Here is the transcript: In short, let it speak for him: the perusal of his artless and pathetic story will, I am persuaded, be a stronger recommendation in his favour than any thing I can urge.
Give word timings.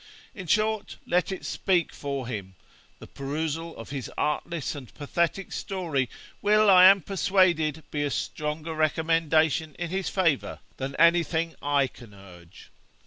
In 0.33 0.47
short, 0.47 0.97
let 1.05 1.31
it 1.31 1.45
speak 1.45 1.93
for 1.93 2.25
him: 2.25 2.55
the 2.97 3.05
perusal 3.05 3.77
of 3.77 3.91
his 3.91 4.09
artless 4.17 4.73
and 4.73 4.91
pathetic 4.95 5.51
story 5.51 6.09
will, 6.41 6.71
I 6.71 6.85
am 6.85 7.01
persuaded, 7.01 7.83
be 7.91 8.01
a 8.01 8.09
stronger 8.09 8.73
recommendation 8.73 9.75
in 9.77 9.91
his 9.91 10.09
favour 10.09 10.57
than 10.77 10.95
any 10.95 11.21
thing 11.21 11.53
I 11.61 11.85
can 11.85 12.15
urge. 12.15 12.71